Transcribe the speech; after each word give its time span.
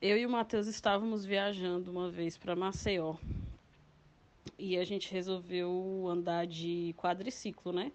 eu 0.00 0.16
e 0.16 0.24
o 0.24 0.30
Matheus 0.30 0.68
estávamos 0.68 1.24
viajando 1.24 1.90
uma 1.90 2.08
vez 2.08 2.36
para 2.36 2.54
Maceió. 2.54 3.16
E 4.56 4.78
a 4.78 4.84
gente 4.84 5.12
resolveu 5.12 6.06
andar 6.08 6.46
de 6.46 6.94
quadriciclo, 6.96 7.72
né? 7.72 7.90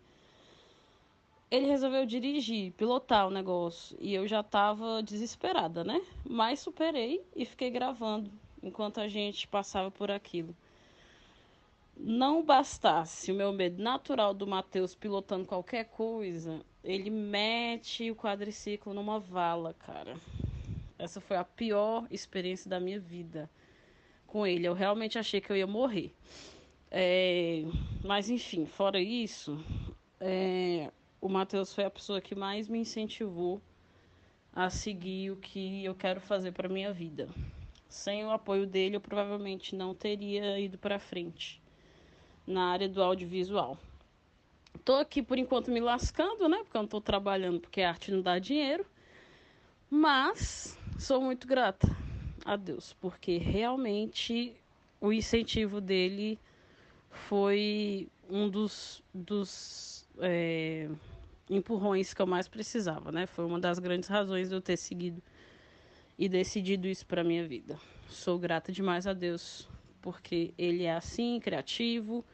Ele 1.50 1.68
resolveu 1.68 2.06
dirigir, 2.06 2.74
pilotar 2.74 3.28
o 3.28 3.32
negócio. 3.32 3.96
E 3.98 4.14
eu 4.14 4.28
já 4.28 4.44
tava 4.44 5.02
desesperada, 5.02 5.86
né? 5.86 6.06
Mas 6.30 6.60
superei 6.60 7.26
e 7.34 7.46
fiquei 7.46 7.70
gravando 7.70 8.30
enquanto 8.62 9.00
a 9.00 9.08
gente 9.08 9.48
passava 9.48 9.90
por 9.90 10.12
aquilo. 10.12 10.54
Não 11.96 12.44
bastasse 12.44 13.32
o 13.32 13.36
meu 13.36 13.54
medo 13.54 13.82
natural 13.82 14.34
do 14.34 14.46
Matheus 14.46 14.96
pilotando 14.96 15.46
qualquer 15.46 15.86
coisa, 15.86 16.60
ele 16.84 17.10
mete 17.10 18.12
o 18.12 18.16
quadriciclo 18.18 18.94
numa 18.94 19.18
vala, 19.18 19.74
cara. 19.74 20.18
Essa 21.00 21.22
foi 21.22 21.38
a 21.38 21.46
pior 21.46 22.06
experiência 22.12 22.70
da 22.70 22.80
minha 22.80 23.00
vida 23.00 23.50
com 24.28 24.46
ele. 24.46 24.68
Eu 24.68 24.74
realmente 24.74 25.18
achei 25.18 25.40
que 25.40 25.50
eu 25.50 25.56
ia 25.56 25.66
morrer. 25.66 26.14
É, 26.92 27.64
mas 28.04 28.30
enfim, 28.30 28.66
fora 28.66 29.00
isso, 29.00 29.64
é, 30.20 30.92
o 31.22 31.30
Matheus 31.30 31.74
foi 31.74 31.86
a 31.86 31.90
pessoa 31.90 32.20
que 32.20 32.36
mais 32.36 32.68
me 32.68 32.80
incentivou 32.80 33.62
a 34.54 34.70
seguir 34.70 35.32
o 35.32 35.38
que 35.38 35.86
eu 35.86 35.96
quero 35.96 36.20
fazer 36.20 36.52
para 36.52 36.68
minha 36.68 36.92
vida. 36.92 37.30
Sem 37.88 38.26
o 38.26 38.32
apoio 38.32 38.68
dele, 38.68 38.98
eu 38.98 39.02
provavelmente 39.02 39.76
não 39.76 39.96
teria 39.96 40.60
ido 40.60 40.78
para 40.78 41.00
frente 41.00 41.62
na 42.46 42.72
área 42.72 42.90
do 42.90 43.02
audiovisual. 43.02 43.78
Tô 44.84 44.96
aqui 44.96 45.22
por 45.22 45.38
enquanto 45.38 45.72
me 45.72 45.80
lascando, 45.80 46.50
né? 46.50 46.58
Porque 46.58 46.78
eu 46.78 46.82
não 46.82 46.90
tô 46.90 47.00
trabalhando 47.00 47.60
porque 47.60 47.82
a 47.82 47.90
arte 47.90 48.12
não 48.12 48.22
dá 48.22 48.38
dinheiro. 48.38 48.86
Mas 49.90 50.79
sou 51.00 51.22
muito 51.22 51.48
grata 51.48 51.88
a 52.46 52.58
Deus, 52.58 52.94
porque 53.00 53.38
realmente 53.38 54.56
o 55.00 55.14
incentivo 55.14 55.80
dele 55.80 56.38
foi 57.10 58.10
um 58.30 58.50
dos, 58.50 59.02
dos 59.14 60.06
é, 60.20 60.90
empurrões 61.50 62.14
que 62.14 62.22
eu 62.22 62.28
mais 62.28 62.48
precisava, 62.48 63.12
né? 63.12 63.26
Foi 63.26 63.46
uma 63.46 63.60
das 63.60 63.80
grandes 63.80 64.10
razões 64.10 64.50
de 64.50 64.56
eu 64.56 64.62
ter 64.62 64.78
seguido 64.78 65.24
e 66.18 66.28
decidido 66.28 66.86
isso 66.86 67.06
para 67.06 67.24
minha 67.24 67.48
vida. 67.48 67.80
Sou 68.10 68.38
grata 68.38 68.72
demais 68.72 69.08
a 69.08 69.14
Deus, 69.14 69.70
porque 70.02 70.54
ele 70.58 70.84
é 70.84 70.94
assim, 70.94 71.40
criativo 71.40 72.26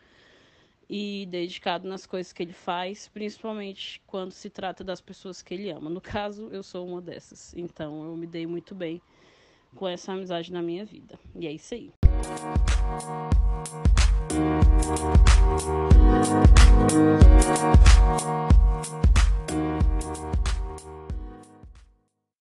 e 0.89 1.27
dedicado 1.29 1.87
nas 1.87 2.05
coisas 2.05 2.31
que 2.31 2.43
ele 2.43 2.53
faz, 2.53 3.07
principalmente 3.07 4.01
quando 4.05 4.31
se 4.31 4.49
trata 4.49 4.83
das 4.83 5.01
pessoas 5.01 5.41
que 5.41 5.53
ele 5.53 5.69
ama. 5.69 5.89
No 5.89 6.01
caso, 6.01 6.49
eu 6.51 6.63
sou 6.63 6.87
uma 6.87 7.01
dessas, 7.01 7.53
então 7.55 8.03
eu 8.03 8.15
me 8.15 8.27
dei 8.27 8.45
muito 8.45 8.75
bem 8.75 9.01
com 9.75 9.87
essa 9.87 10.13
amizade 10.13 10.51
na 10.51 10.61
minha 10.61 10.85
vida. 10.85 11.19
E 11.35 11.47
é 11.47 11.51
isso 11.51 11.73
aí. 11.73 11.91